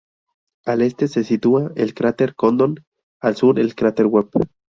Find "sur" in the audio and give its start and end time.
3.35-3.59